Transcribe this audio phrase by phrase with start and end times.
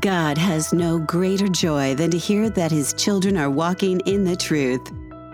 [0.00, 4.34] God has no greater joy than to hear that his children are walking in the
[4.34, 4.80] truth.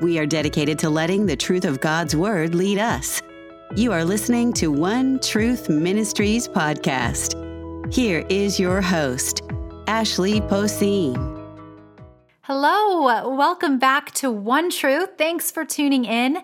[0.02, 3.22] We are dedicated to letting the truth of God's word lead us.
[3.74, 7.34] You are listening to One Truth Ministries podcast.
[7.90, 9.40] Here is your host,
[9.86, 11.16] Ashley Poseen.
[12.42, 15.12] Hello, welcome back to One Truth.
[15.16, 16.36] Thanks for tuning in.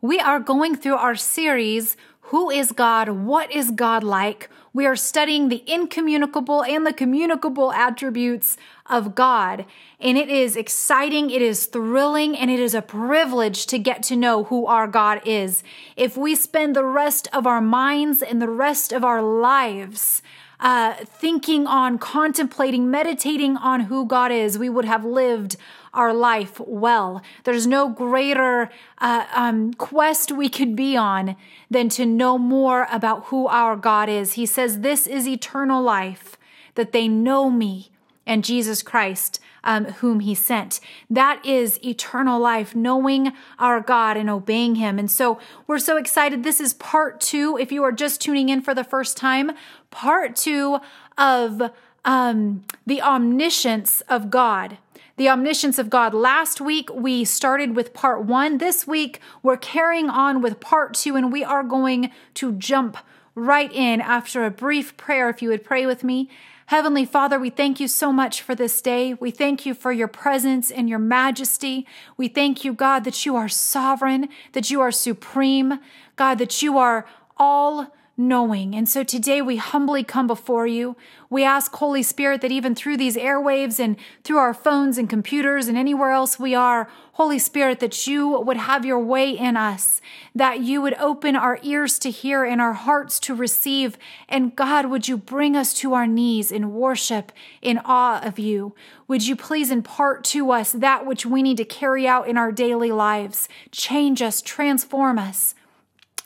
[0.00, 1.96] We are going through our series,
[2.32, 3.10] Who is God?
[3.10, 4.48] What is God like?
[4.72, 8.56] We are studying the incommunicable and the communicable attributes
[8.86, 9.66] of God.
[10.00, 14.16] And it is exciting, it is thrilling, and it is a privilege to get to
[14.16, 15.62] know who our God is.
[15.94, 20.22] If we spend the rest of our minds and the rest of our lives
[20.58, 25.56] uh, thinking on, contemplating, meditating on who God is, we would have lived
[25.94, 27.22] our life well.
[27.44, 31.36] There's no greater uh, um, quest we could be on
[31.70, 34.34] than to know more about who our God is.
[34.34, 36.36] He says, This is eternal life,
[36.74, 37.90] that they know me
[38.26, 39.40] and Jesus Christ.
[39.64, 40.80] Um, whom he sent.
[41.08, 44.98] That is eternal life, knowing our God and obeying him.
[44.98, 45.38] And so
[45.68, 46.42] we're so excited.
[46.42, 47.56] This is part two.
[47.56, 49.52] If you are just tuning in for the first time,
[49.92, 50.80] part two
[51.16, 51.70] of
[52.04, 54.78] um, the omniscience of God
[55.22, 56.14] the omniscience of God.
[56.14, 58.58] Last week, we started with part one.
[58.58, 62.96] This week, we're carrying on with part two, and we are going to jump
[63.36, 65.30] right in after a brief prayer.
[65.30, 66.28] If you would pray with me.
[66.66, 69.14] Heavenly Father, we thank you so much for this day.
[69.14, 71.86] We thank you for your presence and your majesty.
[72.16, 75.78] We thank you, God, that you are sovereign, that you are supreme,
[76.16, 77.06] God, that you are
[77.36, 78.74] all knowing.
[78.74, 80.96] And so today we humbly come before you.
[81.30, 85.66] We ask, Holy Spirit, that even through these airwaves and through our phones and computers
[85.66, 90.02] and anywhere else we are, Holy Spirit, that you would have your way in us,
[90.34, 93.96] that you would open our ears to hear and our hearts to receive.
[94.28, 97.32] And God, would you bring us to our knees in worship,
[97.62, 98.74] in awe of you?
[99.08, 102.52] Would you please impart to us that which we need to carry out in our
[102.52, 103.48] daily lives?
[103.70, 105.54] Change us, transform us.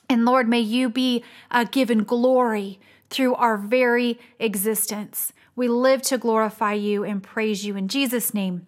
[0.08, 2.78] And Lord, may you be uh, given glory
[3.10, 5.32] through our very existence.
[5.54, 8.66] We live to glorify you and praise you in Jesus' name.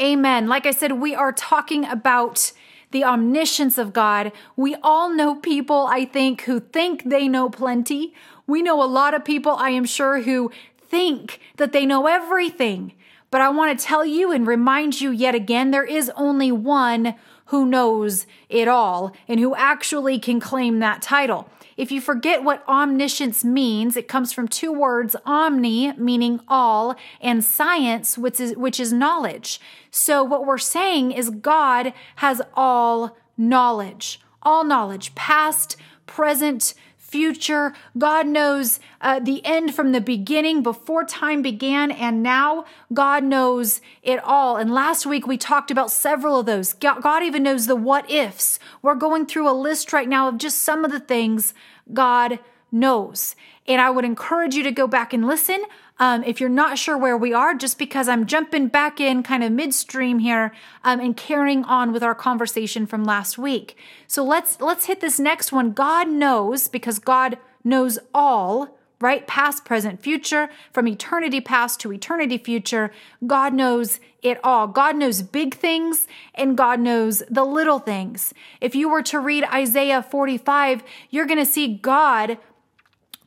[0.00, 0.48] Amen.
[0.48, 2.52] Like I said, we are talking about
[2.90, 4.32] the omniscience of God.
[4.56, 8.14] We all know people, I think, who think they know plenty.
[8.46, 12.94] We know a lot of people, I am sure, who think that they know everything.
[13.30, 17.14] But I want to tell you and remind you yet again there is only one
[17.50, 21.48] who knows it all and who actually can claim that title.
[21.76, 27.44] If you forget what omniscience means, it comes from two words omni, meaning all, and
[27.44, 29.60] science, which is, which is knowledge.
[29.90, 36.74] So, what we're saying is God has all knowledge, all knowledge, past, present,
[37.10, 37.74] future.
[37.98, 43.80] God knows uh, the end from the beginning, before time began, and now God knows
[44.02, 44.56] it all.
[44.56, 46.72] And last week we talked about several of those.
[46.72, 48.58] God even knows the what ifs.
[48.80, 51.52] We're going through a list right now of just some of the things
[51.92, 52.38] God
[52.70, 53.34] knows.
[53.66, 55.62] And I would encourage you to go back and listen.
[56.00, 59.44] Um, if you're not sure where we are, just because I'm jumping back in kind
[59.44, 60.52] of midstream here
[60.82, 63.76] um, and carrying on with our conversation from last week.
[64.06, 65.72] So let's let's hit this next one.
[65.72, 69.26] God knows because God knows all, right?
[69.26, 72.90] Past, present, future, from eternity past to eternity future.
[73.26, 74.68] God knows it all.
[74.68, 78.32] God knows big things and God knows the little things.
[78.62, 82.38] If you were to read Isaiah 45, you're going to see God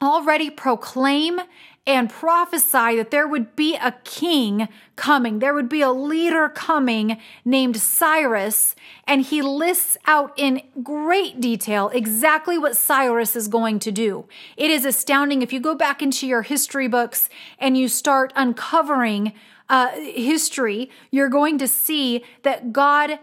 [0.02, 1.40] already proclaim
[1.86, 5.40] and prophesy that there would be a king coming.
[5.40, 8.74] There would be a leader coming named Cyrus.
[9.06, 14.26] And he lists out in great detail exactly what Cyrus is going to do.
[14.56, 15.42] It is astounding.
[15.42, 17.28] If you go back into your history books
[17.60, 19.34] and you start uncovering
[19.68, 23.20] uh, history, you're going to see that God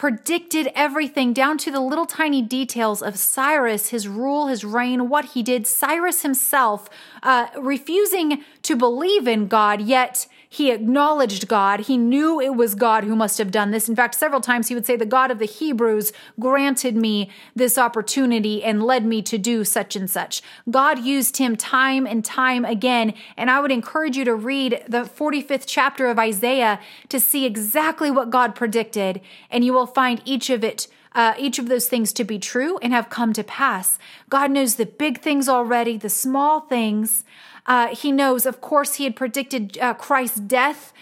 [0.00, 5.26] predicted everything down to the little tiny details of Cyrus, his rule, his reign, what
[5.26, 5.66] he did.
[5.66, 6.88] Cyrus himself
[7.22, 11.82] uh, refusing to believe in God, yet he acknowledged God.
[11.82, 13.88] He knew it was God who must have done this.
[13.88, 17.78] In fact, several times he would say, The God of the Hebrews granted me this
[17.78, 20.42] opportunity and led me to do such and such.
[20.68, 23.14] God used him time and time again.
[23.36, 26.80] And I would encourage you to read the 45th chapter of Isaiah
[27.10, 29.20] to see exactly what God predicted,
[29.52, 30.88] and you will find each of it.
[31.12, 33.98] Uh, each of those things to be true and have come to pass.
[34.28, 37.24] God knows the big things already, the small things.
[37.70, 40.92] Uh, he knows, of course, he had predicted uh, Christ's death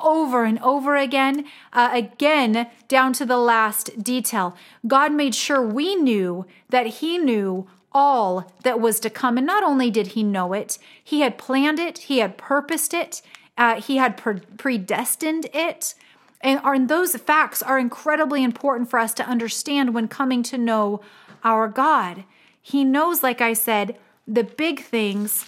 [0.00, 4.56] over and over again, uh, again, down to the last detail.
[4.86, 9.36] God made sure we knew that he knew all that was to come.
[9.36, 13.20] And not only did he know it, he had planned it, he had purposed it,
[13.58, 15.94] uh, He had pre- predestined it.
[16.40, 21.00] And, and those facts are incredibly important for us to understand when coming to know
[21.42, 22.22] our God.
[22.60, 25.46] He knows, like I said, the big things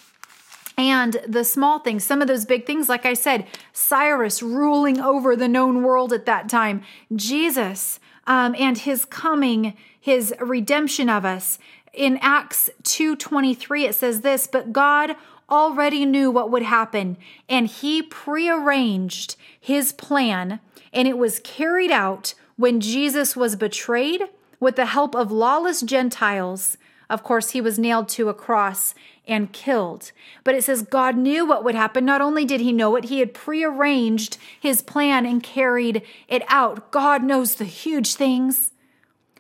[0.76, 2.05] and the small things.
[2.05, 6.26] Some of those big things, like I said, Cyrus ruling over the known world at
[6.26, 6.82] that time,
[7.15, 11.59] Jesus um, and his coming, his redemption of us.
[11.93, 15.17] In Acts 2:23 it says this, but God
[15.49, 17.17] already knew what would happen
[17.49, 20.59] and he prearranged his plan
[20.93, 24.23] and it was carried out when Jesus was betrayed
[24.59, 26.79] with the help of lawless Gentiles.
[27.11, 28.94] Of course, he was nailed to a cross
[29.26, 30.12] and killed.
[30.43, 32.05] But it says God knew what would happen.
[32.05, 36.91] Not only did he know it, he had prearranged his plan and carried it out.
[36.91, 38.71] God knows the huge things.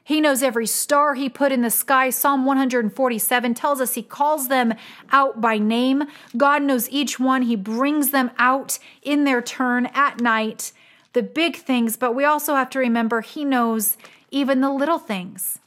[0.06, 2.10] He knows every star he put in the sky.
[2.10, 4.74] Psalm 147 tells us he calls them
[5.10, 6.04] out by name.
[6.36, 7.42] God knows each one.
[7.42, 10.72] He brings them out in their turn at night,
[11.14, 13.96] the big things, but we also have to remember he knows
[14.30, 15.58] even the little things.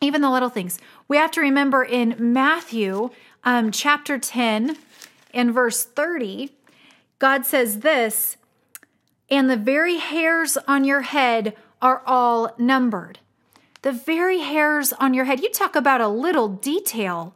[0.00, 0.80] Even the little things.
[1.06, 3.10] We have to remember in Matthew
[3.44, 4.76] um, chapter 10
[5.34, 6.50] and verse 30,
[7.18, 8.36] God says this,
[9.30, 13.18] and the very hairs on your head are all numbered
[13.82, 15.40] the very hairs on your head.
[15.40, 17.34] You talk about a little detail.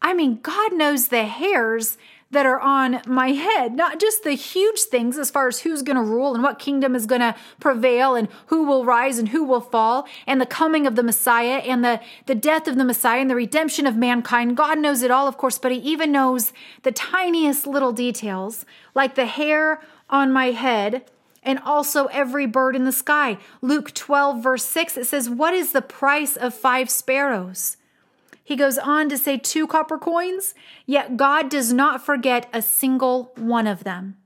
[0.00, 1.98] I mean, God knows the hairs
[2.32, 5.96] that are on my head, not just the huge things as far as who's going
[5.96, 9.44] to rule and what kingdom is going to prevail and who will rise and who
[9.44, 13.20] will fall and the coming of the Messiah and the, the death of the Messiah
[13.20, 14.56] and the redemption of mankind.
[14.56, 16.52] God knows it all, of course, but He even knows
[16.82, 18.64] the tiniest little details,
[18.94, 21.04] like the hair on my head
[21.42, 23.36] and also every bird in the sky.
[23.60, 27.76] Luke 12, verse 6, it says, What is the price of five sparrows?
[28.44, 30.54] He goes on to say, Two copper coins,
[30.86, 34.16] yet God does not forget a single one of them.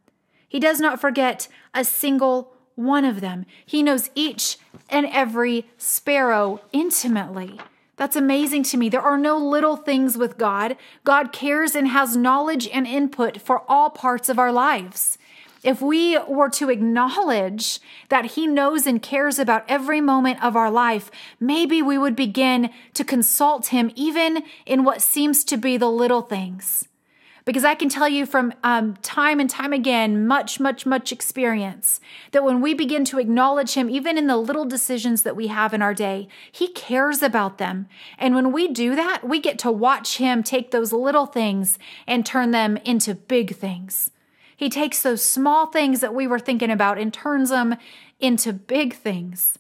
[0.49, 3.47] He does not forget a single one of them.
[3.65, 4.59] He knows each
[4.89, 7.59] and every sparrow intimately.
[7.97, 8.89] That's amazing to me.
[8.89, 10.77] There are no little things with God.
[11.05, 15.17] God cares and has knowledge and input for all parts of our lives
[15.63, 20.71] if we were to acknowledge that He knows and cares about every moment of our
[20.71, 21.11] life,
[21.41, 26.23] maybe we would begin to consult Him even in what seems to be the little
[26.23, 26.89] things.
[27.45, 32.01] Because I can tell you from um, time and time again, much, much, much experience,
[32.33, 35.73] that when we begin to acknowledge Him, even in the little decisions that we have
[35.73, 37.87] in our day, He cares about them.
[38.19, 42.27] And when we do that, we get to watch Him take those little things and
[42.27, 44.11] turn them into big things.
[44.57, 47.77] He takes those small things that we were thinking about and turns them
[48.19, 49.59] into big things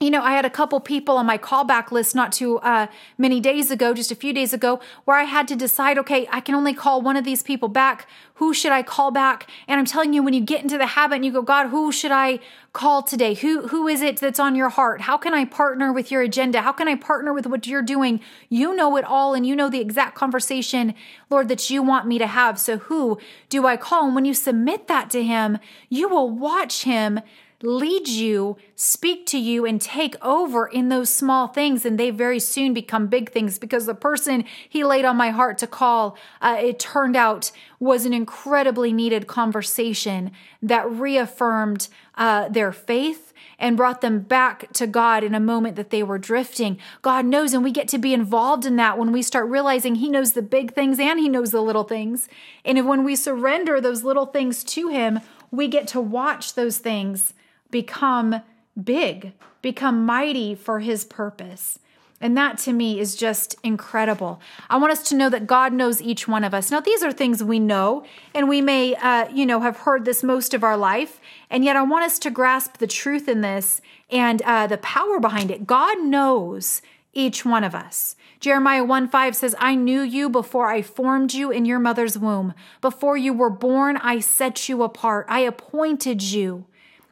[0.00, 2.86] you know, I had a couple people on my callback list not too uh,
[3.16, 6.40] many days ago, just a few days ago, where I had to decide, okay, I
[6.40, 8.06] can only call one of these people back.
[8.34, 9.48] Who should I call back?
[9.66, 11.90] And I'm telling you, when you get into the habit and you go, God, who
[11.90, 12.38] should I
[12.72, 13.34] call today?
[13.34, 15.00] Who who is it that's on your heart?
[15.00, 16.60] How can I partner with your agenda?
[16.60, 18.20] How can I partner with what you're doing?
[18.48, 20.94] You know it all, and you know the exact conversation,
[21.28, 22.60] Lord, that you want me to have.
[22.60, 23.18] So who
[23.48, 24.06] do I call?
[24.06, 25.58] And when you submit that to Him,
[25.88, 27.20] you will watch Him
[27.62, 31.84] lead you, speak to you, and take over in those small things.
[31.84, 35.58] And they very soon become big things because the person he laid on my heart
[35.58, 37.50] to call, uh, it turned out
[37.80, 40.30] was an incredibly needed conversation
[40.62, 45.90] that reaffirmed uh, their faith and brought them back to God in a moment that
[45.90, 46.78] they were drifting.
[47.02, 50.08] God knows, and we get to be involved in that when we start realizing He
[50.08, 52.28] knows the big things and He knows the little things.
[52.64, 57.32] And when we surrender those little things to Him, we get to watch those things
[57.70, 58.42] become
[58.82, 59.32] big,
[59.62, 61.78] become mighty for his purpose.
[62.20, 64.40] And that to me is just incredible.
[64.68, 66.70] I want us to know that God knows each one of us.
[66.70, 70.24] Now, these are things we know, and we may, uh, you know, have heard this
[70.24, 71.20] most of our life.
[71.48, 75.20] And yet, I want us to grasp the truth in this and uh, the power
[75.20, 75.66] behind it.
[75.66, 76.82] God knows
[77.12, 78.16] each one of us.
[78.40, 82.52] Jeremiah 1 5 says, I knew you before I formed you in your mother's womb.
[82.80, 85.26] Before you were born, I set you apart.
[85.28, 86.66] I appointed you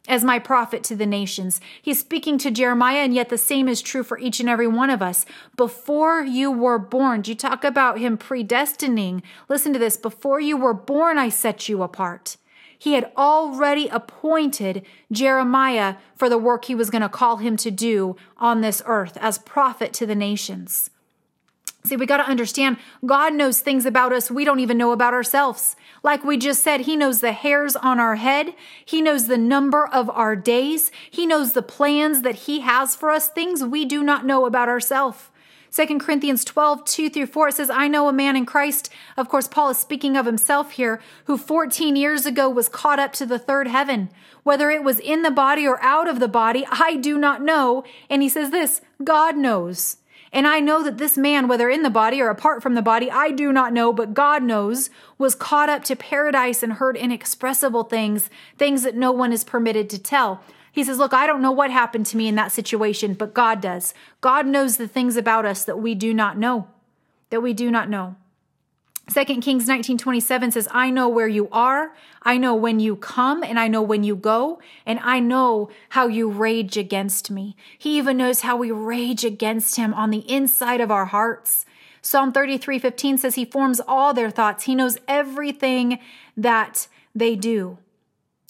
[0.09, 1.61] as my prophet to the nations.
[1.81, 4.91] He's speaking to Jeremiah, and yet the same is true for each and every one
[4.91, 5.27] of us.
[5.57, 9.23] Before you were born, you talk about him predestining.
[9.49, 12.37] Listen to this before you were born, I set you apart.
[12.79, 17.71] He had already appointed Jeremiah for the work he was going to call him to
[17.71, 20.91] do on this earth as prophet to the nations.
[21.87, 25.15] See, we got to understand God knows things about us we don't even know about
[25.15, 25.77] ourselves.
[26.03, 28.55] Like we just said, He knows the hairs on our head.
[28.85, 30.91] He knows the number of our days.
[31.11, 34.69] He knows the plans that He has for us, things we do not know about
[34.69, 35.31] ourselves.
[35.77, 38.89] 2 Corinthians 12, 2 through 4, it says, I know a man in Christ.
[39.17, 43.13] Of course, Paul is speaking of himself here, who 14 years ago was caught up
[43.15, 44.09] to the third heaven.
[44.43, 47.85] Whether it was in the body or out of the body, I do not know.
[48.09, 49.99] And he says this God knows.
[50.37, 53.11] And I know that this man, whether in the body or apart from the body,
[53.11, 57.85] I do not know, but God knows, was caught up to paradise and heard inexpressible
[57.85, 58.29] things,
[58.59, 60.43] things that no one is permitted to tell.
[60.71, 63.63] He says, Look, I don't know what happened to me in that situation, but God
[63.63, 63.95] does.
[64.21, 66.69] God knows the things about us that we do not know,
[67.31, 68.17] that we do not know.
[69.09, 73.59] 2 Kings 19:27 says, "I know where you are, I know when you come, and
[73.59, 78.17] I know when you go, and I know how you rage against me." He even
[78.17, 81.65] knows how we rage against him on the inside of our hearts.
[82.03, 84.65] Psalm 33:15 says he forms all their thoughts.
[84.65, 85.99] He knows everything
[86.37, 87.79] that they do.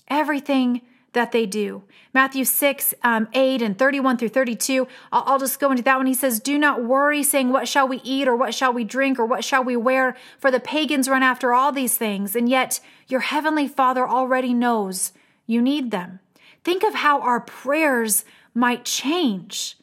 [0.09, 0.81] Everything
[1.17, 1.83] that they do.
[2.15, 4.87] Matthew 6, um, 8, and 31 through 32.
[5.11, 6.07] I'll, I'll just go into that one.
[6.07, 9.19] He says, Do not worry, saying, What shall we eat, or what shall we drink,
[9.19, 10.17] or what shall we wear?
[10.39, 15.13] For the pagans run after all these things, and yet your heavenly Father already knows
[15.47, 16.21] you need them.
[16.63, 19.77] Think of how our prayers might change.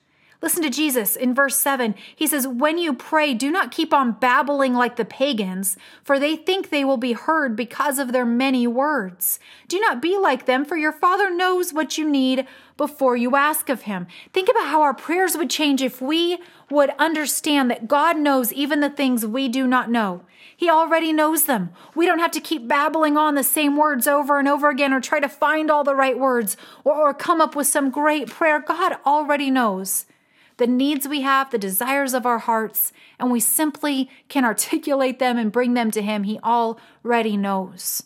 [0.44, 1.96] Listen to Jesus in verse 7.
[2.14, 6.36] He says, When you pray, do not keep on babbling like the pagans, for they
[6.36, 9.40] think they will be heard because of their many words.
[9.70, 12.46] Do not be like them, for your Father knows what you need
[12.76, 14.06] before you ask of Him.
[14.34, 18.82] Think about how our prayers would change if we would understand that God knows even
[18.82, 20.24] the things we do not know.
[20.58, 21.70] He already knows them.
[21.96, 25.00] We don't have to keep babbling on the same words over and over again or
[25.00, 28.60] try to find all the right words or, or come up with some great prayer.
[28.60, 30.06] God already knows
[30.58, 35.38] the needs we have, the desires of our hearts, and we simply can articulate them
[35.38, 36.24] and bring them to Him.
[36.24, 38.04] He already knows.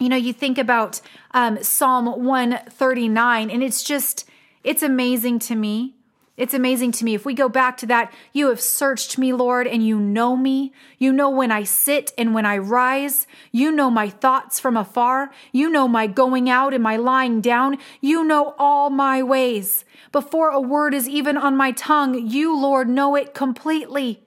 [0.00, 1.00] You know, you think about
[1.32, 4.28] um, Psalm 139, and it's just,
[4.62, 5.97] it's amazing to me
[6.38, 7.14] it's amazing to me.
[7.14, 10.72] If we go back to that, you have searched me, Lord, and you know me.
[10.96, 13.26] You know when I sit and when I rise.
[13.50, 15.32] You know my thoughts from afar.
[15.50, 17.76] You know my going out and my lying down.
[18.00, 19.84] You know all my ways.
[20.12, 24.22] Before a word is even on my tongue, you, Lord, know it completely.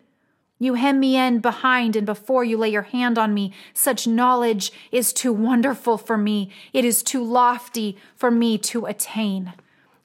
[0.59, 3.53] You hem me in behind and before you lay your hand on me.
[3.73, 6.51] Such knowledge is too wonderful for me.
[6.73, 9.53] It is too lofty for me to attain.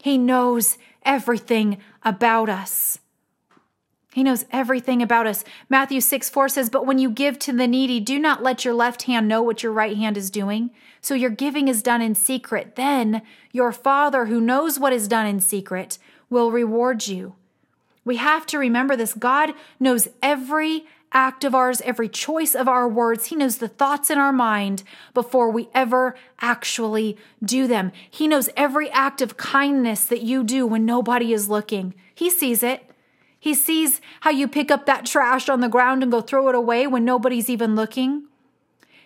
[0.03, 2.99] He knows everything about us.
[4.17, 5.45] He knows everything about us.
[5.69, 8.73] Matthew 6 4 says, But when you give to the needy, do not let your
[8.73, 10.71] left hand know what your right hand is doing.
[11.03, 12.77] So your giving is done in secret.
[12.77, 13.21] Then
[13.53, 15.99] your Father, who knows what is done in secret,
[16.31, 17.35] will reward you.
[18.07, 19.13] We have to remember this.
[19.13, 23.27] God knows every act of ours, every choice of our words.
[23.27, 24.83] He knows the thoughts in our mind
[25.15, 27.93] before we ever actually do them.
[28.11, 31.95] He knows every act of kindness that you do when nobody is looking.
[32.15, 32.91] He sees it.
[33.39, 36.55] He sees how you pick up that trash on the ground and go throw it
[36.55, 38.25] away when nobody's even looking.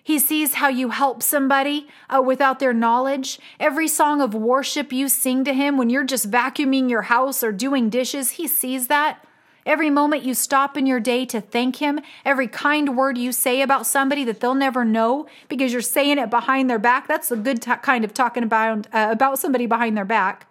[0.02, 3.38] He sees how you help somebody uh, without their knowledge.
[3.58, 7.52] Every song of worship you sing to Him when you're just vacuuming your house or
[7.52, 9.24] doing dishes, He sees that.
[9.70, 13.62] Every moment you stop in your day to thank Him, every kind word you say
[13.62, 17.36] about somebody that they'll never know because you're saying it behind their back, that's a
[17.36, 20.50] good t- kind of talking about, uh, about somebody behind their back.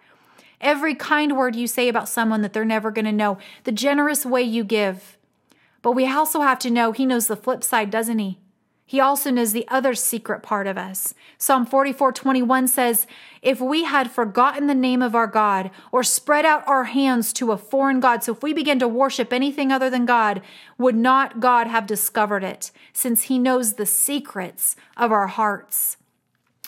[0.58, 4.24] Every kind word you say about someone that they're never going to know, the generous
[4.24, 5.18] way you give.
[5.82, 8.38] But we also have to know He knows the flip side, doesn't He?
[8.90, 11.14] He also knows the other secret part of us.
[11.38, 13.06] Psalm 44 21 says,
[13.40, 17.52] If we had forgotten the name of our God or spread out our hands to
[17.52, 20.42] a foreign God, so if we begin to worship anything other than God,
[20.76, 25.96] would not God have discovered it, since He knows the secrets of our hearts?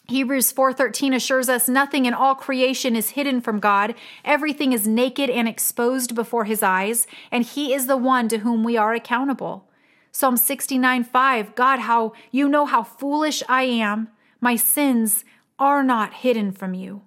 [0.06, 3.96] Hebrews 4:13 assures us nothing in all creation is hidden from God.
[4.24, 8.62] Everything is naked and exposed before his eyes, and he is the one to whom
[8.62, 9.66] we are accountable.
[10.12, 14.08] Psalm 69 5, God, how you know how foolish I am.
[14.40, 15.24] My sins
[15.58, 17.02] are not hidden from you.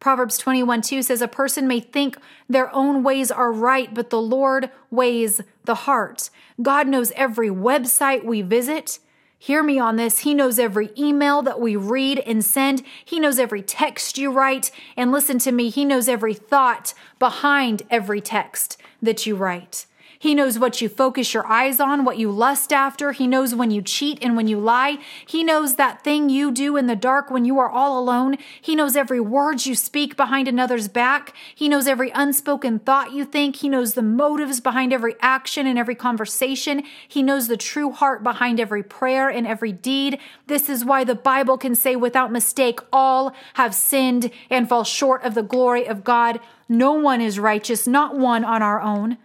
[0.00, 4.20] Proverbs 21 2 says, A person may think their own ways are right, but the
[4.20, 6.30] Lord weighs the heart.
[6.60, 8.98] God knows every website we visit.
[9.40, 10.20] Hear me on this.
[10.20, 12.82] He knows every email that we read and send.
[13.04, 14.72] He knows every text you write.
[14.96, 19.86] And listen to me, He knows every thought behind every text that you write.
[20.20, 23.12] He knows what you focus your eyes on, what you lust after.
[23.12, 24.98] He knows when you cheat and when you lie.
[25.24, 28.36] He knows that thing you do in the dark when you are all alone.
[28.60, 31.32] He knows every word you speak behind another's back.
[31.54, 33.56] He knows every unspoken thought you think.
[33.56, 36.82] He knows the motives behind every action and every conversation.
[37.06, 40.18] He knows the true heart behind every prayer and every deed.
[40.48, 45.22] This is why the Bible can say without mistake, all have sinned and fall short
[45.22, 46.40] of the glory of God.
[46.68, 49.16] No one is righteous, not one on our own.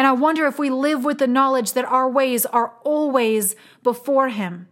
[0.00, 4.30] And I wonder if we live with the knowledge that our ways are always before
[4.30, 4.66] Him.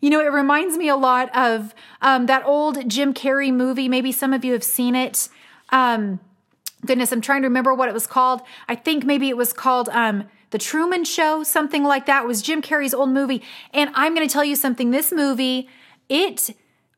[0.00, 3.88] You know, it reminds me a lot of um, that old Jim Carrey movie.
[3.88, 5.28] Maybe some of you have seen it.
[5.68, 6.18] Um,
[6.84, 8.42] goodness, I'm trying to remember what it was called.
[8.66, 12.24] I think maybe it was called um, The Truman Show, something like that.
[12.24, 13.44] It was Jim Carrey's old movie.
[13.72, 14.90] And I'm going to tell you something.
[14.90, 15.68] This movie,
[16.08, 16.50] it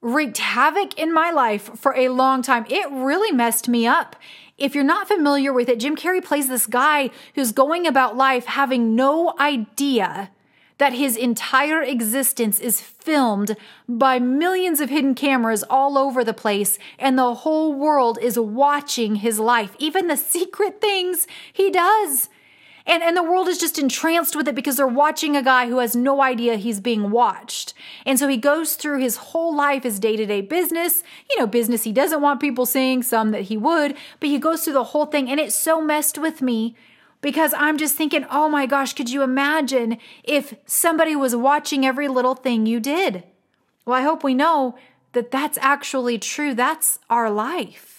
[0.06, 2.64] wreaked havoc in my life for a long time.
[2.70, 4.14] It really messed me up.
[4.56, 8.46] If you're not familiar with it, Jim Carrey plays this guy who's going about life
[8.46, 10.30] having no idea
[10.78, 13.56] that his entire existence is filmed
[13.88, 19.16] by millions of hidden cameras all over the place, and the whole world is watching
[19.16, 22.28] his life, even the secret things he does.
[22.86, 25.78] And, and the world is just entranced with it because they're watching a guy who
[25.78, 27.74] has no idea he's being watched.
[28.04, 31.46] And so he goes through his whole life, his day to day business, you know,
[31.46, 34.84] business he doesn't want people seeing, some that he would, but he goes through the
[34.84, 35.28] whole thing.
[35.28, 36.76] And it so messed with me
[37.20, 42.06] because I'm just thinking, oh my gosh, could you imagine if somebody was watching every
[42.06, 43.24] little thing you did?
[43.84, 44.76] Well, I hope we know
[45.12, 46.54] that that's actually true.
[46.54, 47.95] That's our life.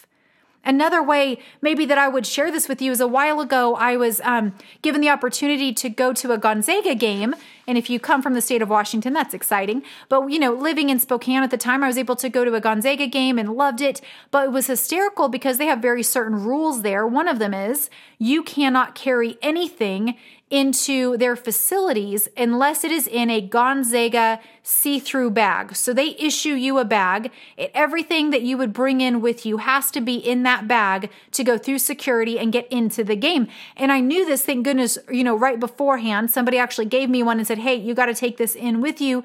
[0.67, 3.95] Another way, maybe that I would share this with you is a while ago, I
[3.95, 7.35] was um, given the opportunity to go to a Gonzaga game.
[7.65, 9.81] And if you come from the state of Washington, that's exciting.
[10.09, 12.53] But, you know, living in Spokane at the time, I was able to go to
[12.53, 14.01] a Gonzaga game and loved it.
[14.29, 17.07] But it was hysterical because they have very certain rules there.
[17.07, 20.17] One of them is you cannot carry anything
[20.49, 25.75] into their facilities unless it is in a Gonzaga see through bag.
[25.75, 27.31] So they issue you a bag.
[27.57, 31.09] It, everything that you would bring in with you has to be in that bag
[31.31, 33.47] to go through security and get into the game.
[33.75, 36.31] And I knew this, thank goodness, you know, right beforehand.
[36.31, 39.01] Somebody actually gave me one and said, hey, you got to take this in with
[39.01, 39.23] you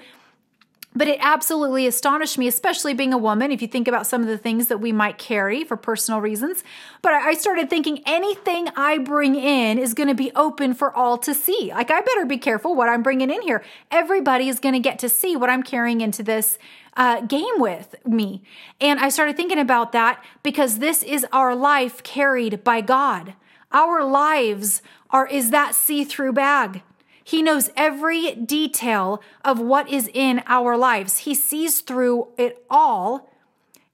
[0.95, 4.29] but it absolutely astonished me, especially being a woman, if you think about some of
[4.29, 6.63] the things that we might carry for personal reasons.
[7.01, 11.17] But I started thinking anything I bring in is going to be open for all
[11.19, 11.71] to see.
[11.73, 13.65] Like, I better be careful what I'm bringing in here.
[13.91, 16.59] Everybody is going to get to see what I'm carrying into this
[16.97, 18.43] uh, game with me.
[18.81, 23.35] And I started thinking about that because this is our life carried by God.
[23.73, 26.83] Our lives are is that see-through bag.
[27.25, 31.19] He knows every detail of what is in our lives.
[31.19, 33.31] He sees through it all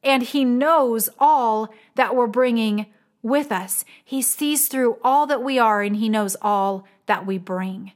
[0.02, 2.86] and he knows all that we're bringing
[3.22, 3.84] with us.
[4.04, 7.92] He sees through all that we are and he knows all that we bring.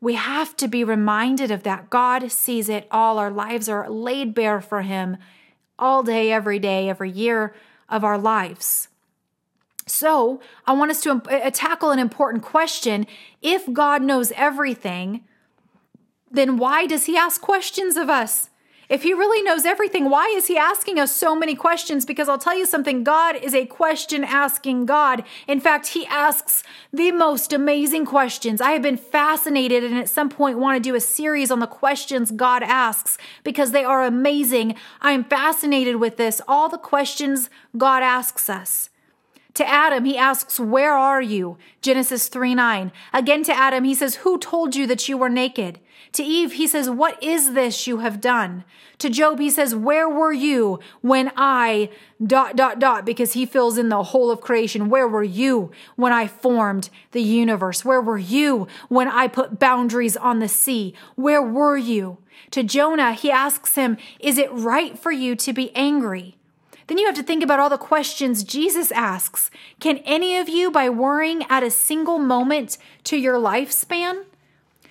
[0.00, 1.88] We have to be reminded of that.
[1.88, 3.18] God sees it all.
[3.18, 5.16] Our lives are laid bare for him
[5.78, 7.54] all day, every day, every year
[7.88, 8.88] of our lives.
[9.86, 13.06] So, I want us to uh, tackle an important question.
[13.42, 15.24] If God knows everything,
[16.30, 18.50] then why does he ask questions of us?
[18.88, 22.04] If he really knows everything, why is he asking us so many questions?
[22.04, 25.24] Because I'll tell you something God is a question asking God.
[25.48, 28.60] In fact, he asks the most amazing questions.
[28.60, 31.66] I have been fascinated and at some point want to do a series on the
[31.66, 34.74] questions God asks because they are amazing.
[35.00, 38.90] I am fascinated with this, all the questions God asks us.
[39.54, 41.58] To Adam, he asks, Where are you?
[41.80, 42.92] Genesis 3 9.
[43.12, 45.78] Again to Adam, he says, Who told you that you were naked?
[46.12, 48.64] To Eve, he says, What is this you have done?
[48.98, 51.90] To Job, he says, Where were you when I
[52.24, 54.88] dot dot dot because he fills in the whole of creation.
[54.88, 57.84] Where were you when I formed the universe?
[57.84, 60.94] Where were you when I put boundaries on the sea?
[61.16, 62.18] Where were you?
[62.52, 66.36] To Jonah, he asks him, Is it right for you to be angry?
[66.86, 69.50] Then you have to think about all the questions Jesus asks.
[69.80, 74.24] Can any of you, by worrying, add a single moment to your lifespan?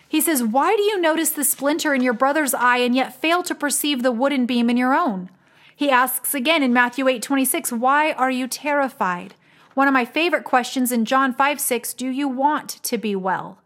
[0.08, 3.43] He says, Why do you notice the splinter in your brother's eye and yet fail
[3.43, 5.29] to perceive the wooden beam in your own?
[5.75, 9.36] He asks again in Matthew 8 26, Why are you terrified?
[9.73, 13.58] One of my favorite questions in John 5 6, Do you want to be well?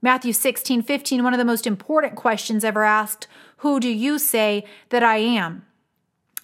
[0.00, 3.26] Matthew 16 15, one of the most important questions ever asked,
[3.58, 5.64] Who do you say that I am?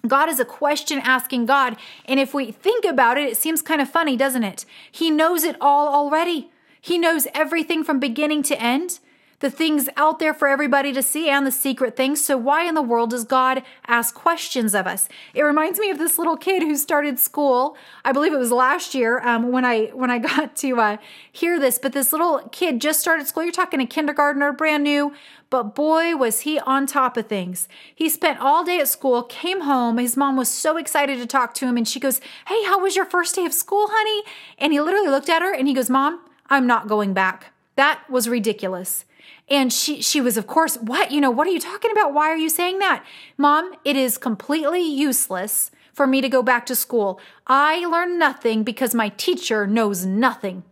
[0.07, 1.77] God is a question asking God.
[2.07, 4.65] And if we think about it, it seems kind of funny, doesn't it?
[4.91, 6.51] He knows it all already.
[6.81, 8.99] He knows everything from beginning to end
[9.45, 12.25] the things out there for everybody to see and the secret things.
[12.25, 15.07] So, why in the world does God ask questions of us?
[15.35, 17.77] It reminds me of this little kid who started school.
[18.07, 20.97] I believe it was last year um, when I when I got to uh,
[21.31, 21.79] hear this.
[21.79, 23.43] But this little kid just started school.
[23.43, 25.13] You're talking a kindergartner, brand new.
[25.51, 27.69] But boy, was he on top of things.
[27.95, 29.99] He spent all day at school, came home.
[29.99, 32.97] His mom was so excited to talk to him, and she goes, "Hey, how was
[32.97, 34.23] your first day of school, honey?"
[34.57, 38.09] And he literally looked at her and he goes, "Mom, I'm not going back." That
[38.09, 39.05] was ridiculous.
[39.49, 41.11] And she she was of course, "What?
[41.11, 42.15] You know, what are you talking about?
[42.15, 43.05] Why are you saying that?"
[43.37, 47.21] "Mom, it is completely useless for me to go back to school.
[47.47, 50.65] I learn nothing because my teacher knows nothing."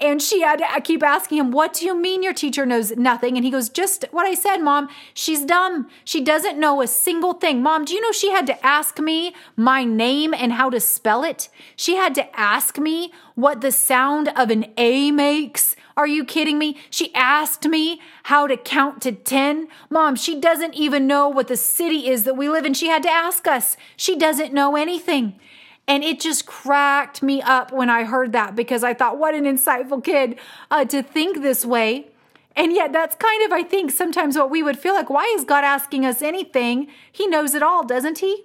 [0.00, 3.36] And she had to keep asking him, What do you mean your teacher knows nothing?
[3.36, 4.88] And he goes, Just what I said, mom.
[5.12, 5.88] She's dumb.
[6.04, 7.62] She doesn't know a single thing.
[7.62, 11.22] Mom, do you know she had to ask me my name and how to spell
[11.22, 11.48] it?
[11.76, 15.76] She had to ask me what the sound of an A makes.
[15.96, 16.76] Are you kidding me?
[16.90, 19.68] She asked me how to count to 10.
[19.90, 22.74] Mom, she doesn't even know what the city is that we live in.
[22.74, 23.76] She had to ask us.
[23.96, 25.38] She doesn't know anything.
[25.86, 29.44] And it just cracked me up when I heard that because I thought, what an
[29.44, 30.38] insightful kid
[30.70, 32.08] uh, to think this way.
[32.56, 35.10] And yet, that's kind of, I think, sometimes what we would feel like.
[35.10, 36.86] Why is God asking us anything?
[37.10, 38.44] He knows it all, doesn't He?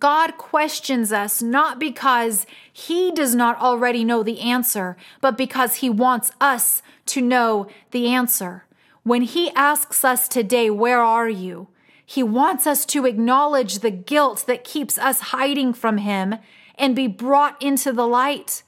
[0.00, 5.90] God questions us not because He does not already know the answer, but because He
[5.90, 8.64] wants us to know the answer.
[9.02, 11.68] When He asks us today, Where are you?
[12.04, 16.36] He wants us to acknowledge the guilt that keeps us hiding from Him
[16.76, 18.62] and be brought into the light.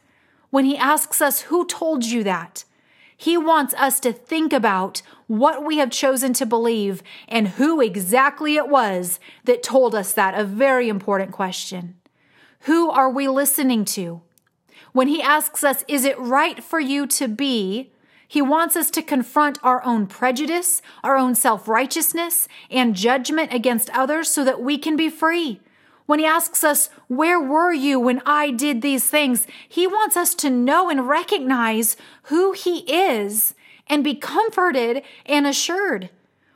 [0.51, 2.64] When He asks us, Who told you that?
[3.21, 8.57] He wants us to think about what we have chosen to believe and who exactly
[8.57, 10.33] it was that told us that.
[10.33, 11.97] A very important question.
[12.61, 14.23] Who are we listening to?
[14.93, 17.93] When He asks us, Is it right for you to be?
[18.27, 23.91] He wants us to confront our own prejudice, our own self righteousness, and judgment against
[23.91, 25.61] others so that we can be free.
[26.07, 29.47] When he asks us, Where were you when I did these things?
[29.69, 33.55] He wants us to know and recognize who he is
[33.87, 36.11] and be comforted and assured.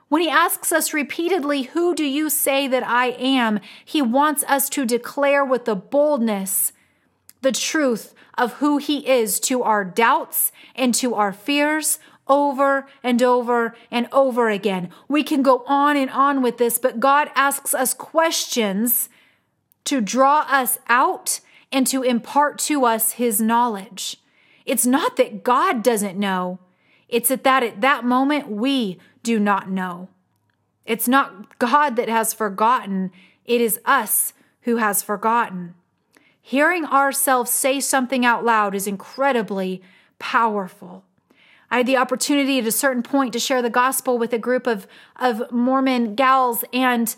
[0.09, 3.61] When he asks us repeatedly, Who do you say that I am?
[3.85, 6.73] He wants us to declare with the boldness
[7.45, 13.23] the truth of who He is to our doubts and to our fears over and
[13.23, 14.89] over and over again.
[15.09, 19.09] We can go on and on with this, but God asks us questions
[19.85, 24.19] to draw us out and to impart to us His knowledge.
[24.65, 26.59] It's not that God doesn't know,
[27.09, 30.09] it's that, at that moment we do not know.
[30.87, 33.11] It's not God that has forgotten,
[33.45, 35.75] it is us who has forgotten.
[36.41, 39.83] Hearing ourselves say something out loud is incredibly
[40.19, 41.05] powerful.
[41.71, 44.67] I had the opportunity at a certain point to share the gospel with a group
[44.67, 46.65] of, of Mormon gals.
[46.73, 47.15] And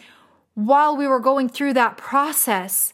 [0.56, 2.92] while we were going through that process,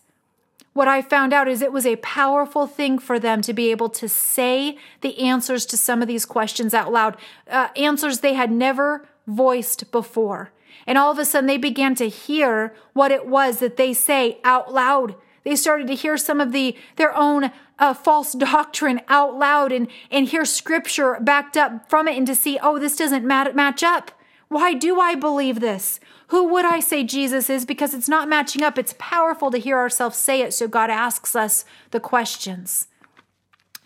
[0.74, 3.88] what I found out is it was a powerful thing for them to be able
[3.88, 7.16] to say the answers to some of these questions out loud,
[7.50, 10.50] uh, answers they had never voiced before.
[10.86, 14.38] And all of a sudden, they began to hear what it was that they say
[14.44, 19.36] out loud they started to hear some of the their own uh, false doctrine out
[19.36, 23.24] loud and and hear scripture backed up from it and to see, oh, this doesn't
[23.24, 24.12] mat- match up.
[24.48, 25.98] Why do I believe this?
[26.32, 27.66] Who would I say Jesus is?
[27.66, 28.78] Because it's not matching up.
[28.78, 30.54] It's powerful to hear ourselves say it.
[30.54, 32.88] So God asks us the questions.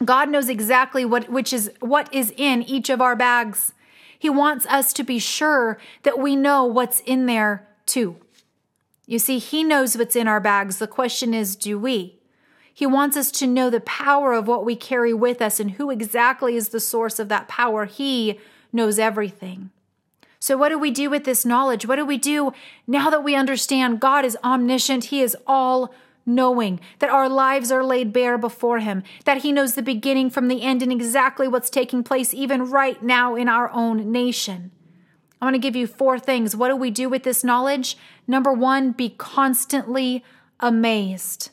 [0.04, 3.74] God knows exactly what which is what is in each of our bags.
[4.16, 8.14] He wants us to be sure that we know what's in there too.
[9.06, 10.78] You see, He knows what's in our bags.
[10.78, 12.20] The question is, do we?
[12.72, 15.90] He wants us to know the power of what we carry with us and who
[15.90, 17.86] exactly is the source of that power.
[17.86, 18.38] He
[18.72, 19.72] knows everything.
[20.46, 21.88] So, what do we do with this knowledge?
[21.88, 22.52] What do we do
[22.86, 25.06] now that we understand God is omniscient?
[25.06, 25.92] He is all
[26.24, 30.46] knowing, that our lives are laid bare before Him, that He knows the beginning from
[30.46, 34.70] the end and exactly what's taking place even right now in our own nation.
[35.42, 36.54] I want to give you four things.
[36.54, 37.98] What do we do with this knowledge?
[38.28, 40.22] Number one, be constantly
[40.60, 41.50] amazed.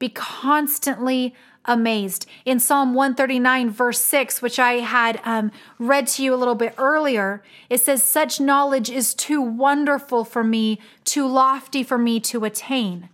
[0.00, 1.36] Be constantly amazed.
[1.66, 6.74] In Psalm 139, verse 6, which I had um, read to you a little bit
[6.76, 12.44] earlier, it says, Such knowledge is too wonderful for me, too lofty for me to
[12.44, 13.08] attain.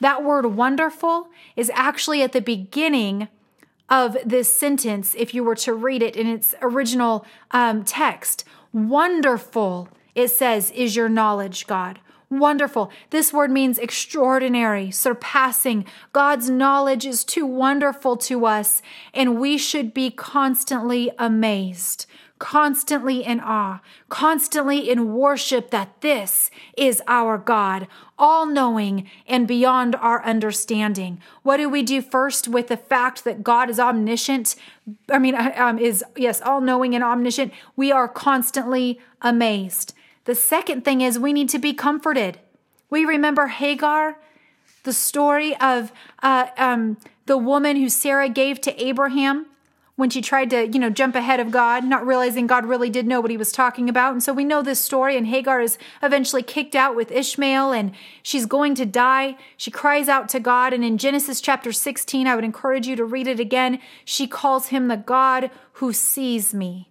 [0.00, 3.28] That word wonderful is actually at the beginning
[3.90, 8.44] of this sentence if you were to read it in its original um, text.
[8.72, 11.98] Wonderful, it says, is your knowledge, God.
[12.30, 12.92] Wonderful.
[13.10, 15.84] This word means extraordinary, surpassing.
[16.12, 22.06] God's knowledge is too wonderful to us, and we should be constantly amazed
[22.40, 27.86] constantly in awe, constantly in worship that this is our God,
[28.18, 31.20] all knowing and beyond our understanding.
[31.42, 34.56] What do we do first with the fact that God is omniscient?
[35.10, 37.52] I mean, um, is, yes, all knowing and omniscient.
[37.76, 39.94] We are constantly amazed.
[40.24, 42.38] The second thing is we need to be comforted.
[42.88, 44.18] We remember Hagar,
[44.84, 49.46] the story of uh, um, the woman who Sarah gave to Abraham
[50.00, 53.06] when she tried to, you know, jump ahead of God, not realizing God really did
[53.06, 54.12] know what he was talking about.
[54.12, 57.92] And so we know this story, and Hagar is eventually kicked out with Ishmael, and
[58.22, 59.36] she's going to die.
[59.58, 63.04] She cries out to God, and in Genesis chapter 16, I would encourage you to
[63.04, 63.78] read it again.
[64.06, 66.89] She calls him the God who sees me.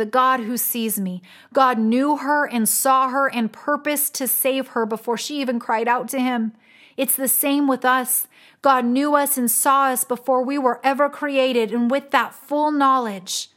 [0.00, 1.20] The God who sees me.
[1.52, 5.88] God knew her and saw her and purposed to save her before she even cried
[5.88, 6.52] out to him.
[6.96, 8.26] It's the same with us.
[8.62, 12.70] God knew us and saw us before we were ever created, and with that full
[12.70, 13.50] knowledge,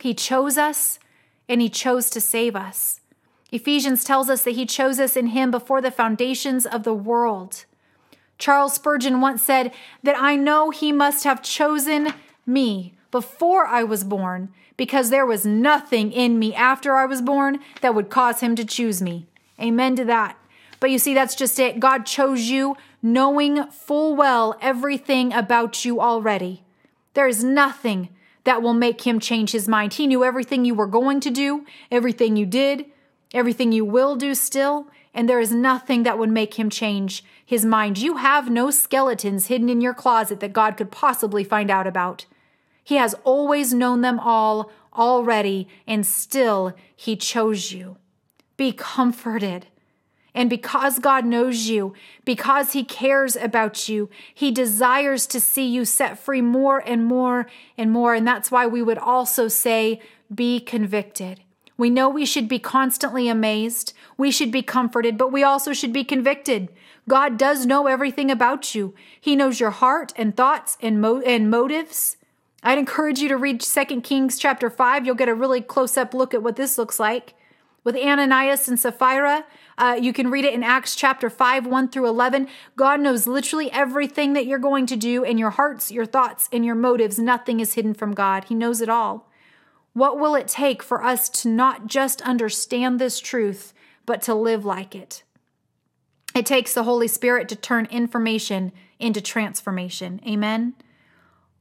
[0.00, 1.00] He chose us
[1.48, 3.00] and He chose to save us.
[3.50, 7.64] Ephesians tells us that He chose us in Him before the foundations of the world.
[8.38, 9.72] Charles Spurgeon once said
[10.04, 12.14] that I know He must have chosen
[12.46, 17.60] me before I was born because there was nothing in me after I was born
[17.80, 19.28] that would cause Him to choose me.
[19.60, 20.36] Amen to that.
[20.80, 21.78] But you see, that's just it.
[21.78, 26.64] God chose you knowing full well everything about you already.
[27.12, 28.08] There is nothing
[28.42, 29.94] that will make him change his mind.
[29.94, 32.86] He knew everything you were going to do, everything you did,
[33.32, 37.64] everything you will do still, and there is nothing that would make him change his
[37.64, 37.96] mind.
[37.96, 42.26] You have no skeletons hidden in your closet that God could possibly find out about.
[42.84, 47.96] He has always known them all already, and still he chose you.
[48.56, 49.66] Be comforted.
[50.34, 51.94] And because God knows you,
[52.24, 57.46] because He cares about you, He desires to see you set free more and more
[57.78, 58.14] and more.
[58.14, 60.00] And that's why we would also say,
[60.34, 61.40] be convicted.
[61.76, 63.92] We know we should be constantly amazed.
[64.16, 66.68] We should be comforted, but we also should be convicted.
[67.08, 68.94] God does know everything about you.
[69.20, 72.16] He knows your heart and thoughts and, mo- and motives.
[72.64, 75.04] I'd encourage you to read 2 Kings chapter 5.
[75.04, 77.34] You'll get a really close up look at what this looks like.
[77.84, 79.44] With Ananias and Sapphira,
[79.76, 82.48] uh, you can read it in Acts chapter 5, 1 through 11.
[82.76, 86.64] God knows literally everything that you're going to do in your hearts, your thoughts, and
[86.64, 87.18] your motives.
[87.18, 88.44] Nothing is hidden from God.
[88.44, 89.30] He knows it all.
[89.92, 93.74] What will it take for us to not just understand this truth,
[94.06, 95.22] but to live like it?
[96.34, 100.20] It takes the Holy Spirit to turn information into transformation.
[100.26, 100.74] Amen.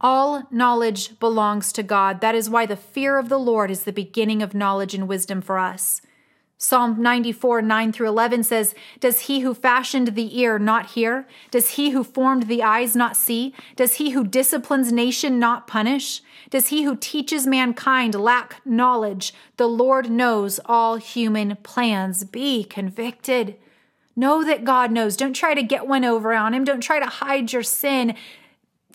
[0.04, 2.20] All knowledge belongs to God.
[2.20, 5.42] That is why the fear of the Lord is the beginning of knowledge and wisdom
[5.42, 6.02] for us.
[6.58, 11.26] Psalm 94, 9 through 11 says, Does he who fashioned the ear not hear?
[11.52, 13.54] Does he who formed the eyes not see?
[13.78, 16.22] Does he who disciplines nation not punish?
[16.50, 19.34] Does he who teaches mankind lack knowledge?
[19.58, 22.26] The Lord knows all human plans.
[22.26, 23.56] Be convicted.
[24.16, 25.18] Know that God knows.
[25.18, 26.64] Don't try to get one over on him.
[26.64, 28.16] Don't try to hide your sin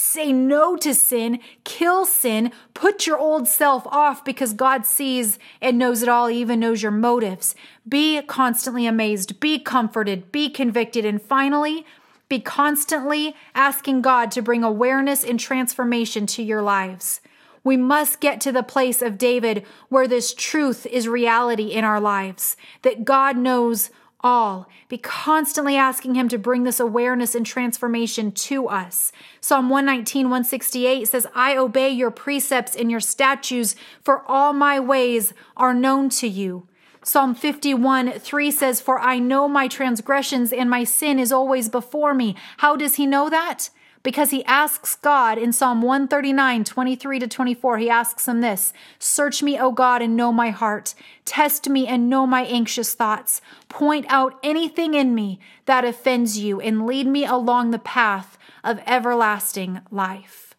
[0.00, 5.76] say no to sin, kill sin, put your old self off because God sees and
[5.78, 7.54] knows it all, even knows your motives.
[7.86, 11.84] Be constantly amazed, be comforted, be convicted, and finally,
[12.28, 17.20] be constantly asking God to bring awareness and transformation to your lives.
[17.64, 22.00] We must get to the place of David where this truth is reality in our
[22.00, 24.68] lives, that God knows all.
[24.88, 29.12] Be constantly asking Him to bring this awareness and transformation to us.
[29.40, 35.32] Psalm 119, 168 says, I obey your precepts and your statutes, for all my ways
[35.56, 36.66] are known to you.
[37.02, 42.12] Psalm 51, 3 says, For I know my transgressions and my sin is always before
[42.12, 42.34] me.
[42.58, 43.70] How does he know that?
[44.02, 49.42] Because he asks God in Psalm 139, 23 to 24, he asks him this Search
[49.42, 50.94] me, O God, and know my heart.
[51.24, 53.40] Test me and know my anxious thoughts.
[53.68, 58.80] Point out anything in me that offends you, and lead me along the path of
[58.86, 60.54] everlasting life.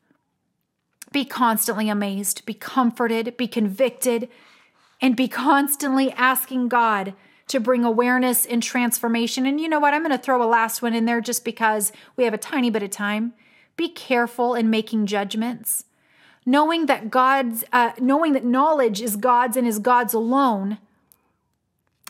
[1.12, 4.30] Be constantly amazed, be comforted, be convicted,
[5.02, 7.14] and be constantly asking God
[7.50, 9.46] to bring awareness and transformation.
[9.46, 9.94] And you know what?
[9.94, 12.70] I'm going to throw a last one in there just because we have a tiny
[12.70, 13.34] bit of time.
[13.76, 15.86] Be careful in making judgments.
[16.46, 20.78] Knowing that God's, uh, knowing that knowledge is God's and is God's alone,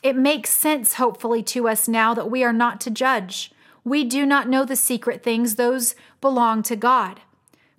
[0.03, 3.51] it makes sense, hopefully, to us now that we are not to judge.
[3.83, 7.21] We do not know the secret things, those belong to God.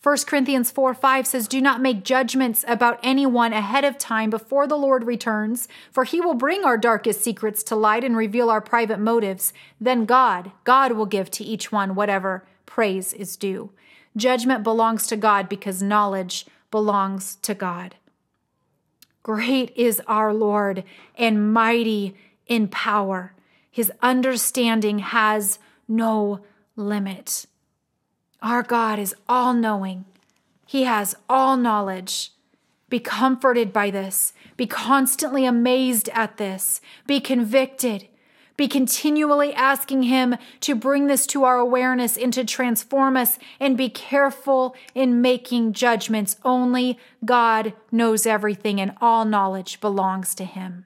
[0.02, 4.66] 1 Corinthians 4 5 says, Do not make judgments about anyone ahead of time before
[4.66, 8.62] the Lord returns, for he will bring our darkest secrets to light and reveal our
[8.62, 9.52] private motives.
[9.78, 13.72] Then God, God will give to each one whatever praise is due.
[14.16, 17.96] Judgment belongs to God because knowledge belongs to God.
[19.22, 20.82] Great is our Lord
[21.16, 23.34] and mighty in power.
[23.70, 26.40] His understanding has no
[26.74, 27.44] limit.
[28.42, 30.04] Our God is all knowing,
[30.66, 32.32] He has all knowledge.
[32.88, 34.32] Be comforted by this.
[34.56, 36.80] Be constantly amazed at this.
[37.06, 38.08] Be convicted.
[38.56, 43.74] be continually asking Him to bring this to our awareness and to transform us and
[43.74, 46.36] be careful in making judgments.
[46.44, 50.84] Only God knows everything and all knowledge belongs to Him.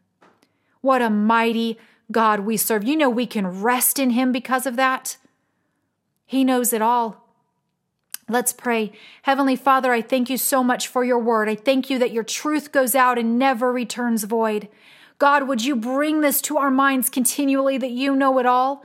[0.83, 1.79] What a mighty
[2.13, 2.85] God we serve.
[2.85, 5.17] You know, we can rest in Him because of that.
[6.27, 7.24] He knows it all.
[8.29, 8.93] Let's pray.
[9.23, 11.49] Heavenly Father, I thank you so much for your word.
[11.49, 14.69] I thank you that your truth goes out and never returns void.
[15.19, 18.85] God, would you bring this to our minds continually that you know it all?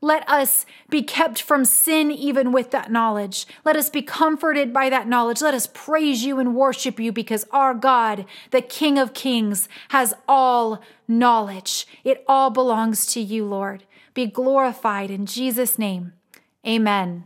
[0.00, 3.46] Let us be kept from sin even with that knowledge.
[3.64, 5.42] Let us be comforted by that knowledge.
[5.42, 10.14] Let us praise you and worship you because our God, the King of Kings, has
[10.28, 11.86] all knowledge.
[12.04, 13.84] It all belongs to you, Lord.
[14.14, 16.12] Be glorified in Jesus' name.
[16.66, 17.24] Amen.